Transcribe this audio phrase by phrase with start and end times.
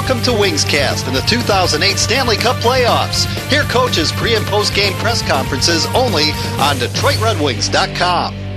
[0.00, 3.26] Welcome to Wingscast and the 2008 Stanley Cup playoffs.
[3.50, 8.49] Hear coaches' pre and post game press conferences only on DetroitRedWings.com.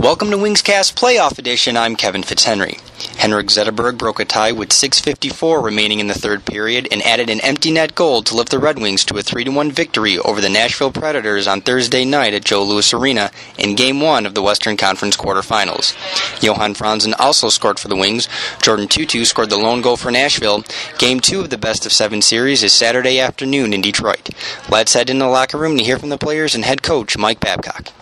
[0.00, 1.76] Welcome to Wingscast Playoff Edition.
[1.76, 2.80] I'm Kevin Fitzhenry.
[3.18, 7.42] Henrik Zetterberg broke a tie with 6.54 remaining in the third period and added an
[7.42, 10.90] empty net goal to lift the Red Wings to a 3-1 victory over the Nashville
[10.90, 15.18] Predators on Thursday night at Joe Louis Arena in Game 1 of the Western Conference
[15.18, 15.94] quarterfinals.
[16.42, 18.26] Johan Franzen also scored for the Wings.
[18.62, 20.64] Jordan Tootoo scored the lone goal for Nashville.
[20.96, 24.30] Game 2 of the best of 7 series is Saturday afternoon in Detroit.
[24.70, 27.40] Let's head into the locker room to hear from the players and head coach Mike
[27.40, 27.92] Babcock.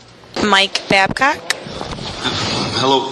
[0.47, 1.39] Mike Babcock.
[2.81, 3.11] Hello,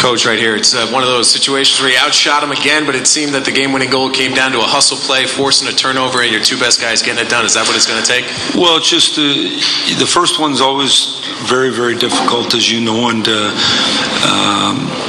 [0.00, 0.56] coach, right here.
[0.56, 3.44] It's uh, one of those situations where you outshot him again, but it seemed that
[3.44, 6.58] the game-winning goal came down to a hustle play, forcing a turnover, and your two
[6.58, 7.44] best guys getting it done.
[7.44, 8.24] Is that what it's going to take?
[8.54, 9.22] Well, it's just uh,
[9.98, 13.26] the first one's always very, very difficult, as you know, and.
[13.28, 13.52] Uh,
[14.28, 15.07] um,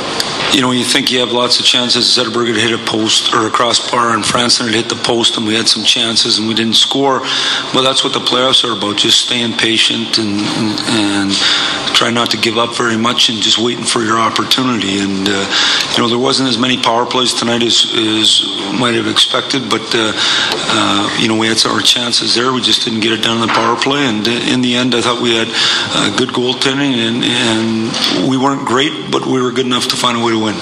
[0.54, 2.06] you know, you think you have lots of chances.
[2.06, 5.46] Zetterberg had hit a post or a crossbar, and Franzen had hit the post, and
[5.46, 7.20] we had some chances, and we didn't score.
[7.74, 11.32] But that's what the playoffs are about: just staying patient and and, and
[12.00, 15.04] try not to give up very much, and just waiting for your opportunity.
[15.04, 15.44] And uh,
[15.92, 18.40] you know, there wasn't as many power plays tonight as, as
[18.80, 22.54] might have expected, but uh, uh, you know, we had our chances there.
[22.54, 25.02] We just didn't get it done in the power play, and in the end, I
[25.02, 29.66] thought we had uh, good goaltending, and, and we weren't great, but we were good
[29.68, 30.56] enough to find a way to win.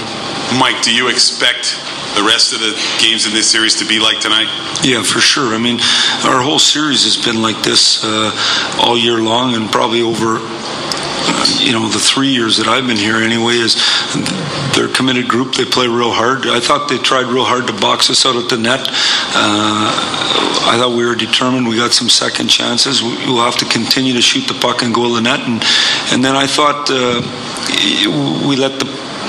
[0.58, 1.78] Mike, do you expect
[2.16, 4.50] the rest of the games in this series to be like tonight?
[4.82, 5.54] Yeah, for sure.
[5.54, 5.78] I mean,
[6.26, 8.34] our whole series has been like this uh,
[8.82, 10.42] all year long, and probably over
[11.60, 13.76] you know the three years that I've been here anyway is
[14.76, 15.56] they're a committed group.
[15.56, 16.48] They play real hard.
[16.48, 18.82] I thought they tried real hard to box us out at the net.
[19.36, 19.90] Uh,
[20.70, 21.68] I thought we were determined.
[21.68, 23.02] We got some second chances.
[23.02, 25.42] We'll have to continue to shoot the puck and go to the net.
[25.42, 25.64] And
[26.12, 27.22] and then I thought uh,
[28.48, 28.86] we let the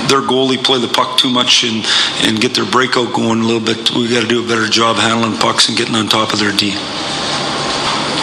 [0.09, 1.85] their goalie play the puck too much and,
[2.25, 3.91] and get their breakout going a little bit.
[3.91, 6.53] We got to do a better job handling pucks and getting on top of their
[6.53, 6.73] D.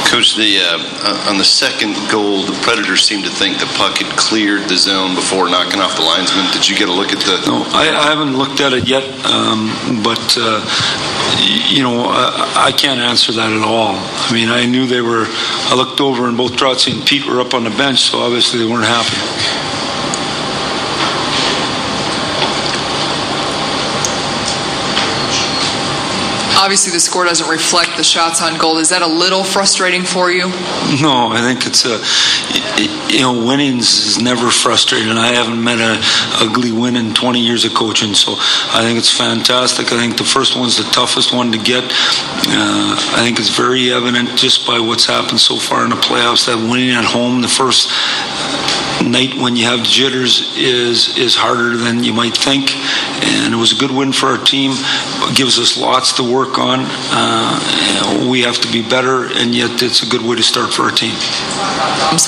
[0.05, 3.97] Coach, the uh, uh, on the second goal, the Predators seemed to think the puck
[3.97, 6.45] had cleared the zone before knocking off the linesman.
[6.53, 7.41] Did you get a look at the?
[7.47, 9.67] No, I, I haven't looked at it yet, um,
[10.03, 10.61] but uh,
[11.69, 13.95] you know, I, I, can't answer that at all.
[13.97, 15.25] I mean, I knew they were.
[15.27, 18.59] I looked over, and both Trotzy and Pete were up on the bench, so obviously
[18.59, 19.64] they weren't happy.
[26.57, 28.77] Obviously the score doesn't reflect the shots on goal.
[28.77, 30.49] Is that a little frustrating for you?
[31.01, 31.99] No, I think it's a
[33.11, 35.11] you know winnings is never frustrating.
[35.11, 35.99] I haven't met a
[36.43, 39.91] ugly win in 20 years of coaching, so I think it's fantastic.
[39.91, 41.83] I think the first one's the toughest one to get.
[41.83, 46.45] Uh, I think it's very evident just by what's happened so far in the playoffs
[46.47, 47.89] that winning at home the first
[49.03, 52.75] night when you have jitters is is harder than you might think,
[53.23, 54.71] and it was a good win for our team.
[54.73, 56.85] It gives us lots to work on.
[57.11, 60.83] Uh, we have to be better, and yet it's a good way to start for
[60.83, 61.15] our team.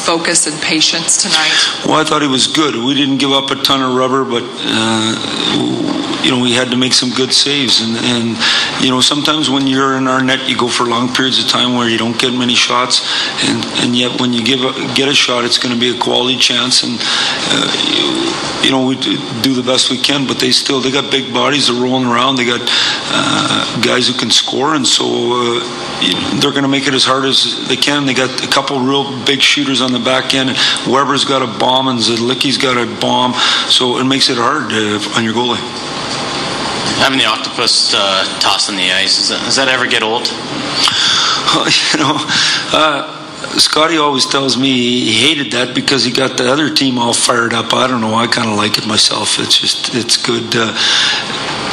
[0.05, 1.51] Focus and patience tonight.
[1.85, 2.75] Well, I thought he was good.
[2.75, 5.76] We didn't give up a ton of rubber, but uh,
[6.27, 9.65] you know we had to make some good saves, and, and you know sometimes when
[9.65, 12.33] you're in our net, you go for long periods of time where you don't get
[12.33, 12.99] many shots,
[13.47, 15.97] and, and yet when you give a, get a shot, it's going to be a
[15.97, 18.95] quality chance and uh, you, know we
[19.41, 20.27] do the best we can.
[20.27, 21.67] But they still they got big bodies.
[21.67, 22.35] They're rolling around.
[22.35, 26.93] They got uh, guys who can score, and so uh, they're going to make it
[26.93, 28.05] as hard as they can.
[28.05, 30.49] They got a couple real big shooters on the back end.
[30.91, 33.33] Weber's got a bomb, and Zidlicky's got a bomb,
[33.71, 35.96] so it makes it hard uh, on your goalie.
[36.99, 40.27] Having the octopus uh, toss on the ice, does that, does that ever get old?
[41.93, 42.17] you know,
[42.73, 43.17] uh,
[43.59, 47.53] Scotty always tells me he hated that because he got the other team all fired
[47.53, 47.73] up.
[47.73, 48.13] I don't know.
[48.15, 49.39] I kind of like it myself.
[49.39, 50.55] It's just it's good.
[50.55, 50.73] Uh,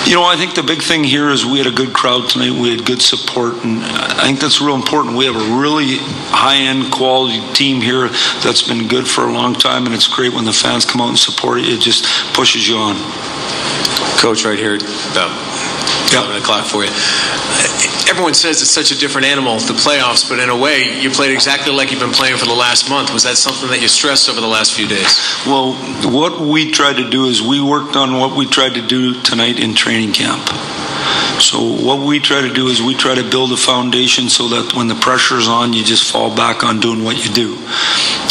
[0.07, 2.53] you know, I think the big thing here is we had a good crowd tonight.
[2.53, 5.17] We had good support, and I think that's real important.
[5.17, 5.97] We have a really
[6.29, 8.09] high-end quality team here
[8.45, 11.09] that's been good for a long time, and it's great when the fans come out
[11.09, 11.69] and support it.
[11.69, 12.05] It just
[12.35, 12.97] pushes you on.
[14.21, 15.33] Coach, right here, about
[16.13, 16.91] 11 o'clock for you
[18.09, 21.33] everyone says it's such a different animal, the playoffs, but in a way, you played
[21.33, 23.13] exactly like you've been playing for the last month.
[23.13, 25.19] Was that something that you stressed over the last few days?
[25.47, 25.75] Well,
[26.13, 29.59] what we tried to do is we worked on what we tried to do tonight
[29.59, 30.47] in training camp.
[31.41, 34.75] So what we try to do is we try to build a foundation so that
[34.77, 37.59] when the pressure is on, you just fall back on doing what you do.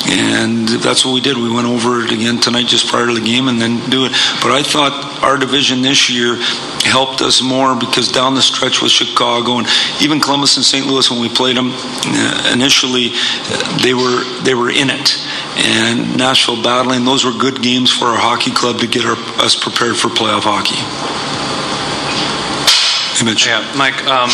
[0.06, 1.38] And that's what we did.
[1.38, 4.12] We went over it again tonight just prior to the game and then do it.
[4.42, 6.36] But I thought our division this year
[6.84, 9.68] helped us more because down the stretch with Chicago and
[10.02, 10.86] even Columbus and St.
[10.86, 13.10] Louis when we played them uh, initially,
[13.82, 15.18] they were they were in it.
[15.56, 19.56] And Nashville battling, those were good games for our hockey club to get our, us
[19.56, 21.23] prepared for playoff hockey.
[23.26, 24.04] Yeah, Mike.
[24.06, 24.30] Um,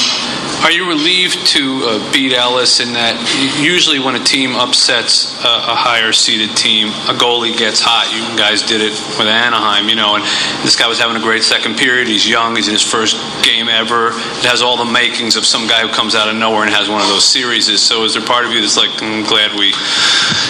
[0.63, 3.15] are you relieved to uh, beat Ellis in that
[3.62, 8.09] usually when a team upsets a, a higher seeded team, a goalie gets hot.
[8.12, 10.24] You guys did it with Anaheim, you know, and
[10.65, 12.07] this guy was having a great second period.
[12.07, 12.56] He's young.
[12.56, 14.09] He's in his first game ever.
[14.09, 16.89] It has all the makings of some guy who comes out of nowhere and has
[16.89, 17.69] one of those series.
[17.80, 19.69] So is there part of you that's like, I'm glad we?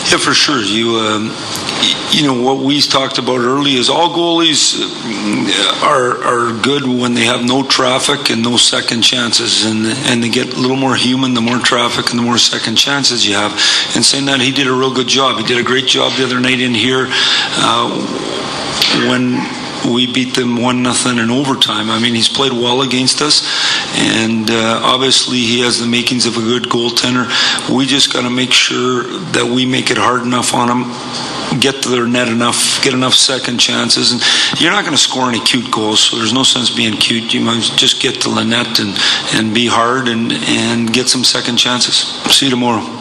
[0.09, 0.63] Yeah, for sure.
[0.63, 1.29] You, um,
[2.11, 7.13] you know, what we talked about early is all goalies uh, are are good when
[7.13, 10.95] they have no traffic and no second chances, and and they get a little more
[10.95, 13.51] human the more traffic and the more second chances you have.
[13.95, 15.37] And saying that, he did a real good job.
[15.37, 17.89] He did a great job the other night in here uh,
[19.07, 19.39] when
[19.93, 21.89] we beat them one nothing in overtime.
[21.89, 23.47] I mean, he's played well against us,
[23.95, 27.29] and uh, obviously he has the makings of a good goaltender.
[27.73, 31.38] We just got to make sure that we make it hard enough on him.
[31.59, 34.21] Get to their net enough, get enough second chances, and
[34.61, 35.99] you're not going to score any cute goals.
[36.01, 37.33] So there's no sense being cute.
[37.33, 38.97] You might just get to the net and,
[39.33, 41.95] and be hard and, and get some second chances.
[42.31, 42.98] See you tomorrow.